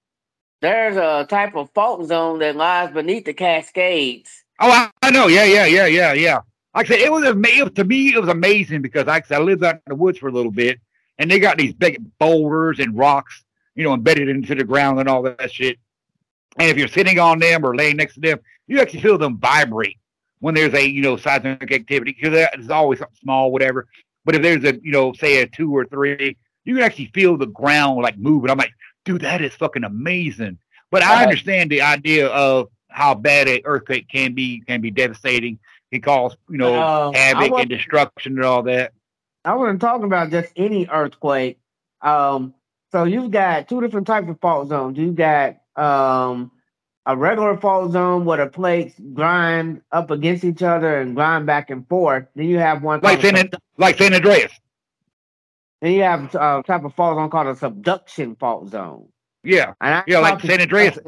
[0.60, 4.44] there's a type of fault zone that lies beneath the Cascades.
[4.60, 5.26] Oh, I, I know.
[5.26, 6.40] Yeah, yeah, yeah, yeah, yeah.
[6.74, 7.74] Like I said, it was amazing.
[7.74, 10.18] To me, it was amazing because like I said, I lived out in the woods
[10.18, 10.78] for a little bit,
[11.18, 13.42] and they got these big boulders and rocks,
[13.74, 15.78] you know, embedded into the ground and all that shit.
[16.58, 19.38] And if you're sitting on them or laying next to them, you actually feel them
[19.38, 19.98] vibrate
[20.40, 23.86] when there's a, you know, seismic activity because there's always something small, whatever.
[24.24, 27.36] But if there's a, you know, say a two or three, you can actually feel
[27.36, 28.50] the ground like moving.
[28.50, 28.72] I'm like,
[29.04, 30.58] dude, that is fucking amazing.
[30.90, 35.58] But I understand the idea of how bad an earthquake can be, can be devastating.
[35.90, 38.92] It cause, you know, Uh, havoc and destruction and all that.
[39.44, 41.58] I wasn't talking about just any earthquake.
[42.02, 42.54] Um,
[42.92, 44.98] so you've got two different types of fault zones.
[44.98, 46.50] You've got um,
[47.06, 51.70] a regular fault zone where the plates grind up against each other and grind back
[51.70, 52.26] and forth.
[52.34, 54.52] Then you have one Like San, like San Andreas.
[55.80, 59.08] Then you have a type of fault zone called a subduction fault zone.
[59.44, 59.72] Yeah.
[59.80, 60.98] And I Yeah, like San Andreas.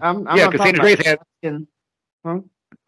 [0.00, 1.68] I'm, I'm Yeah, not 'cause talking San Andreas about subduction.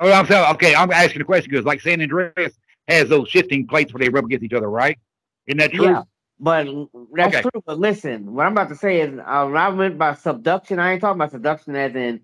[0.01, 3.67] Oh, I'm saying, okay, I'm asking the question because like San Andreas has those shifting
[3.67, 4.99] plates where they rub against each other, right?
[5.47, 5.85] Isn't that true?
[5.85, 6.03] Yeah,
[6.41, 6.67] but
[7.13, 7.43] that's Okay.
[7.43, 7.63] true.
[7.67, 10.93] But listen, what I'm about to say is, uh, when I meant by subduction, I
[10.93, 12.21] ain't talking about subduction as in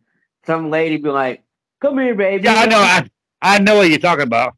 [0.47, 1.45] some lady be like,
[1.81, 2.79] "Come here, baby." Yeah, I know.
[2.79, 3.09] I,
[3.43, 4.55] I know what you're talking about.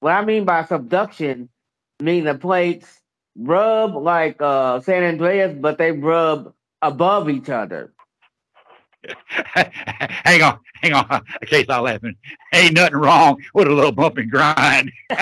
[0.00, 1.48] What I mean by subduction,
[2.00, 2.99] mean the plates
[3.40, 7.92] rub like uh, San Andreas, but they rub above each other.
[9.26, 11.06] hang on, hang on.
[11.10, 12.16] I can't stop laughing.
[12.52, 14.92] Ain't nothing wrong with a little bump and grind.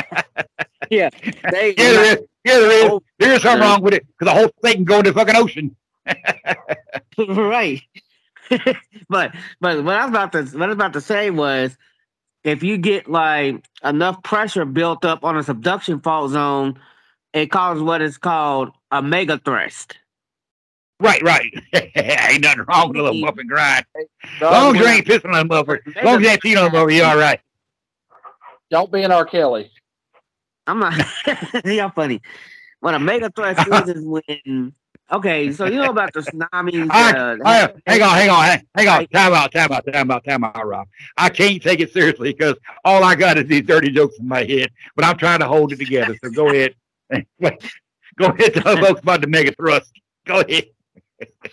[0.90, 1.11] Yeah,
[1.50, 1.74] they.
[1.76, 2.18] Yeah, there is.
[2.44, 3.00] Yeah, there is.
[3.18, 5.37] There is something wrong with it because the whole thing can go in the fucking
[5.37, 5.76] ocean.
[7.28, 7.83] right.
[9.09, 11.76] but but what I was about to what I was about to say was
[12.44, 16.78] if you get like enough pressure built up on a subduction fault zone,
[17.32, 19.98] it causes what is called a mega thrust.
[21.00, 21.52] Right, right.
[21.94, 23.84] ain't nothing wrong with a little bump and grind.
[23.94, 25.96] The As long other as you ain't pissing on a motherfucker.
[25.96, 27.40] As long as you ain't peeing on a motherfucker, you all right.
[28.70, 29.24] Don't be an R.
[29.24, 29.70] Kelly.
[30.66, 30.94] I'm not
[31.64, 32.20] y'all funny.
[32.80, 34.74] What a mega thrust is is when
[35.10, 36.88] okay, so you know about the tsunamis.
[36.90, 39.06] I, uh, I, hang on, hang on, hang, hang on.
[39.06, 40.86] Time out, time out, time out, time out, Rob.
[41.16, 44.44] I can't take it seriously because all I got is these dirty jokes in my
[44.44, 46.16] head, but I'm trying to hold it together.
[46.22, 46.74] So go ahead.
[47.10, 49.92] Go ahead, tell folks about the mega thrust.
[50.26, 50.66] Go ahead.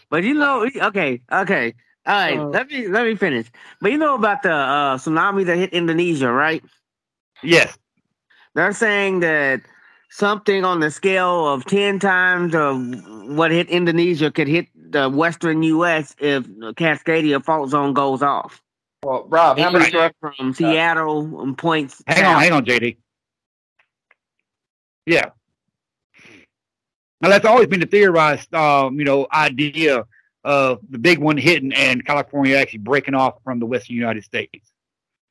[0.10, 1.74] But you know, okay, okay.
[2.06, 3.48] All right, Uh, let me let me finish.
[3.82, 6.64] But you know about the uh, tsunami that hit Indonesia, right?
[7.42, 7.78] Yes.
[8.54, 9.62] They're saying that
[10.10, 12.78] something on the scale of 10 times of
[13.36, 16.16] what hit Indonesia could hit the western U.S.
[16.20, 18.62] if the Cascadia fault zone goes off.
[19.04, 19.86] Well, Rob, how many?
[19.86, 22.02] Anywhere from Seattle and points.
[22.08, 22.36] Hang south.
[22.38, 22.98] on, hang on, JD.
[25.06, 25.30] Yeah.
[27.22, 30.06] Now that's always been the theorized, um, you know, idea
[30.44, 34.72] of the big one hitting and California actually breaking off from the Western United States.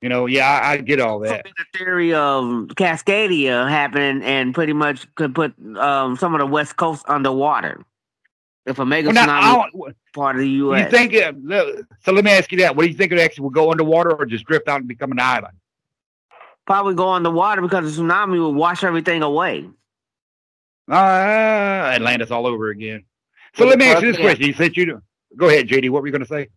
[0.01, 1.44] You know, yeah, I, I get all that.
[1.44, 2.44] The theory of
[2.75, 7.85] Cascadia happening and pretty much could put um, some of the west coast underwater.
[8.66, 10.90] If a mega Well, now, tsunami part of the U.S.
[10.92, 11.14] you think?
[11.14, 13.70] Uh, so let me ask you that: What do you think it actually would go
[13.70, 15.55] underwater, or just drift out and become an island?
[16.66, 19.68] probably go underwater because the tsunami would wash everything away.
[20.90, 23.05] Uh, Atlantis all over again.
[23.55, 25.01] So let me ask you this question: You said you
[25.37, 25.90] go ahead, JD.
[25.90, 26.49] What were you going to say?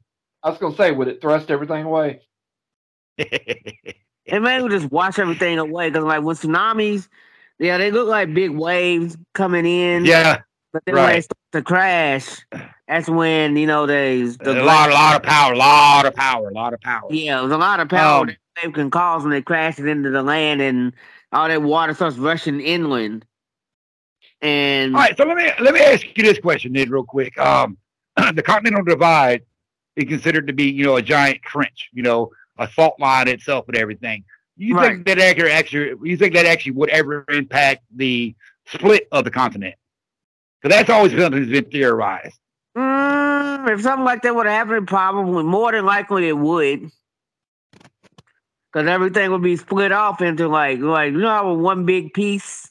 [0.44, 2.22] I was going to say, would it thrust everything away?
[4.28, 7.08] It may just wash everything away because, like, with tsunamis,
[7.60, 10.04] yeah, they look like big waves coming in.
[10.04, 10.42] yeah,
[10.74, 11.13] but then when right.
[11.13, 12.46] they start to crash,
[12.90, 16.50] that's when you know they a lot, a lot of power, a lot of power,
[16.50, 17.08] a lot of power.
[17.10, 20.10] yeah, there's a lot of power Um, that wave can cause when it crashes into
[20.10, 20.92] the land and
[21.32, 23.26] all that water starts rushing inland.
[24.41, 27.38] And All right, so let me let me ask you this question, Ned, real quick.
[27.39, 27.78] Um,
[28.34, 29.43] the Continental Divide
[29.95, 33.67] is considered to be, you know, a giant trench, you know, a fault line itself
[33.67, 34.23] and everything.
[34.58, 39.23] You think that actually, actually, you think that actually would ever impact the split of
[39.23, 39.76] the continent?
[40.62, 42.39] Because that's always something that's been theorized.
[42.76, 46.89] Mm, if something like that would happen, probably more than likely it would.
[48.71, 52.67] Because everything would be split off into like like you know one big piece,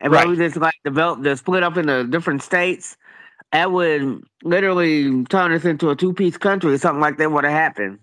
[0.00, 0.26] and Right.
[0.28, 2.96] maybe just like develop the split up into different states.
[3.52, 7.44] that would literally turn us into a two piece country or something like that would
[7.44, 7.98] have happened.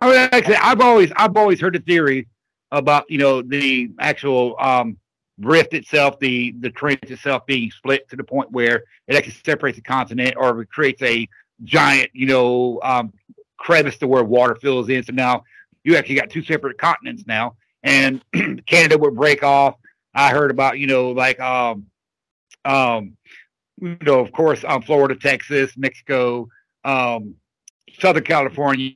[0.00, 2.28] I mean, like I said, I've always I've always heard the theory
[2.72, 4.96] about you know the actual um,
[5.38, 9.76] rift itself, the the trench itself being split to the point where it actually separates
[9.76, 11.28] the continent or it creates a
[11.64, 13.12] giant you know um,
[13.58, 15.02] crevice to where water fills in.
[15.02, 15.44] So now
[15.84, 18.22] you actually got two separate continents now, and
[18.66, 19.76] Canada would break off.
[20.14, 21.86] I heard about you know like um
[22.64, 23.16] um
[23.80, 26.48] you know of course um, Florida, Texas, Mexico,
[26.84, 27.34] um,
[27.98, 28.94] Southern California.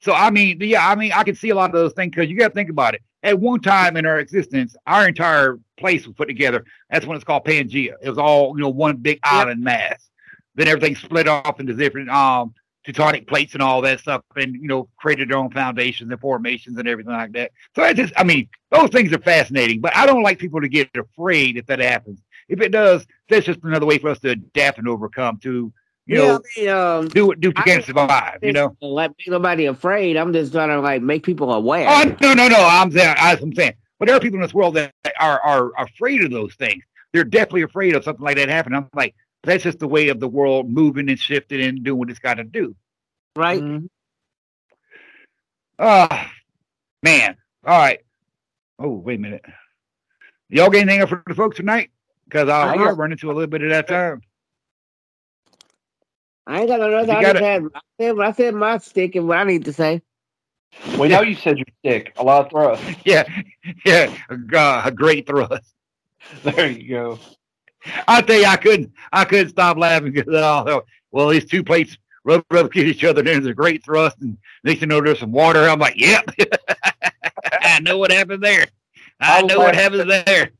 [0.00, 2.30] So I mean, yeah, I mean, I can see a lot of those things because
[2.30, 3.02] you got to think about it.
[3.22, 6.64] At one time in our existence, our entire place was put together.
[6.90, 7.94] That's when it's called Pangea.
[8.00, 10.08] It was all you know one big island mass.
[10.54, 12.54] Then everything split off into different um
[12.88, 16.78] tectonic plates and all that stuff, and you know created their own foundations and formations
[16.78, 17.52] and everything like that.
[17.74, 20.68] So I just, I mean, those things are fascinating, but I don't like people to
[20.68, 22.20] get afraid if that happens.
[22.48, 25.72] If it does, that's just another way for us to adapt and overcome to
[26.08, 28.38] you yeah, know, I mean, um, do what do you can survive.
[28.40, 28.74] You know.
[28.80, 30.16] let nobody afraid.
[30.16, 31.86] I'm just trying to like make people aware.
[31.86, 32.56] Oh no, no, no!
[32.58, 36.24] I'm saying, I'm saying, but there are people in this world that are are afraid
[36.24, 36.82] of those things.
[37.12, 38.78] They're definitely afraid of something like that happening.
[38.78, 42.10] I'm like, that's just the way of the world moving and shifting and doing what
[42.10, 42.74] it's got to do.
[43.36, 43.60] right?
[43.62, 43.88] Mhm.
[45.78, 46.30] Ah,
[47.02, 47.36] man.
[47.64, 48.00] All right.
[48.78, 49.44] Oh, wait a minute.
[50.48, 51.90] Y'all got anything up for the folks tonight?
[52.24, 54.22] Because I I'll got- run into a little bit of that time.
[56.46, 57.10] I ain't got no nothing.
[57.10, 59.64] You I, gotta- just had, I, said, I said my stick and what I need
[59.66, 60.02] to say.
[60.98, 62.12] We know you said your stick.
[62.16, 62.82] A lot of thrust.
[63.04, 63.24] Yeah,
[63.84, 64.14] yeah.
[64.30, 65.74] Uh, a great thrust.
[66.42, 67.18] There you go.
[68.08, 71.62] I tell you, I couldn't, I couldn't stop laughing because I thought, well, these two
[71.64, 73.20] plates rub rub against each other.
[73.20, 75.68] and There's a great thrust, and next thing you know, there's some water.
[75.68, 76.28] I'm like, yep,
[77.62, 78.66] I know what happened there.
[79.20, 80.50] I I know what happened happens there.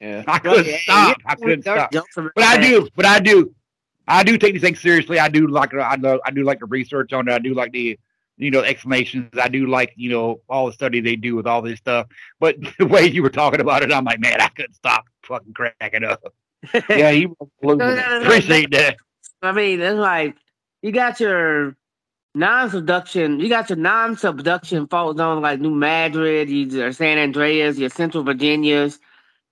[0.00, 0.24] Yeah.
[0.26, 1.16] I couldn't Yeah, stop.
[1.18, 2.06] yeah, I couldn't dark stop.
[2.34, 3.54] But I do, but I do,
[4.06, 5.18] I do take these things seriously.
[5.18, 7.32] I do like, I know, I do like the research on it.
[7.32, 7.98] I do like the,
[8.36, 9.30] you know, explanations.
[9.40, 12.08] I do like, you know, all the study they do with all this stuff.
[12.38, 15.54] But the way you were talking about it, I'm like, man, I couldn't stop fucking
[15.54, 16.22] cracking up.
[16.88, 18.20] Yeah, you were No, no, no, it.
[18.20, 18.96] no, Appreciate that.
[19.42, 20.36] I mean, it's like
[20.82, 21.76] you got your
[22.34, 28.24] non-subduction, you got your non-subduction fault zones like New Madrid, your San Andreas, your Central
[28.24, 28.98] Virginias,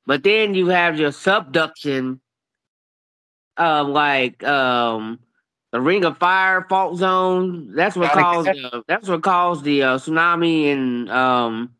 [0.07, 2.21] but then you have your subduction,
[3.59, 5.21] uh, like um,
[5.71, 7.75] the Ring of Fire fault zone.
[7.75, 11.75] That's what caused the, that's what caused the uh, tsunami in um,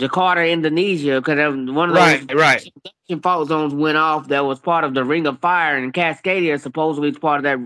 [0.00, 3.22] Jakarta, Indonesia, because one of those Right, right.
[3.22, 7.10] fault zones went off that was part of the Ring of Fire, and Cascadia supposedly
[7.10, 7.58] is part of that.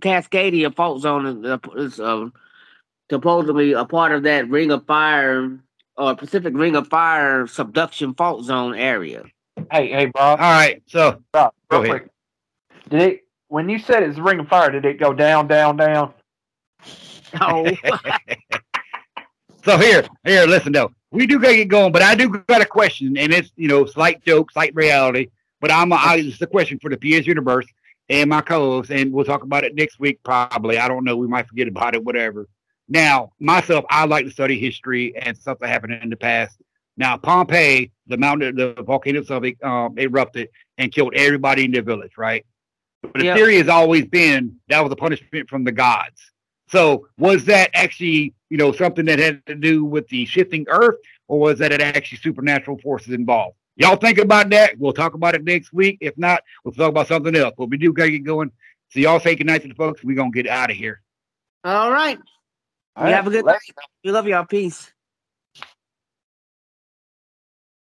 [0.00, 1.44] Cascadia fault zone
[1.76, 2.28] is, uh, uh,
[3.10, 5.58] supposedly a part of that Ring of Fire
[5.96, 9.22] or Pacific Ring of Fire subduction fault zone area.
[9.70, 10.40] Hey, hey, Bob.
[10.40, 10.82] All right.
[10.86, 12.00] So Bob, Go real ahead.
[12.02, 12.12] quick.
[12.90, 14.70] Did it when you said it's the ring of fire?
[14.70, 16.12] Did it go down, down, down?
[17.40, 17.66] Oh,
[19.64, 20.92] So here, here, listen though.
[21.16, 23.86] We do gotta get going, but I do got a question, and it's you know,
[23.86, 25.28] slight joke, slight reality.
[25.60, 27.66] But I'm a, I, it's a question for the PS Universe
[28.10, 30.78] and my co-host, and we'll talk about it next week probably.
[30.78, 31.16] I don't know.
[31.16, 32.46] We might forget about it, whatever.
[32.88, 36.60] Now, myself, I like to study history and stuff that happened in the past.
[36.98, 42.12] Now, Pompeii, the mountain, the volcano itself, um, erupted and killed everybody in the village,
[42.16, 42.44] right?
[43.02, 43.34] But the Yeah.
[43.34, 46.30] theory has always been that was a punishment from the gods.
[46.68, 50.96] So was that actually, you know, something that had to do with the shifting earth,
[51.28, 53.56] or was that it actually supernatural forces involved?
[53.76, 54.78] Y'all think about that?
[54.78, 55.98] We'll talk about it next week.
[56.00, 57.54] If not, we'll talk about something else.
[57.56, 58.50] But we do gotta get going.
[58.88, 60.02] So y'all say goodnight to the folks.
[60.02, 61.02] We're gonna get out of here.
[61.64, 62.18] all right.
[62.98, 63.58] You have a good night.
[64.02, 64.46] We love y'all.
[64.46, 64.90] Peace.